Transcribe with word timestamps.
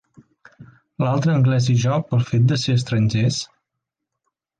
L'altre 1.03 1.35
anglès 1.39 1.67
i 1.73 1.75
jo, 1.83 1.99
pel 2.13 2.23
fet 2.31 2.47
de 2.53 2.57
ser 2.63 2.75
estrangers... 2.81 3.39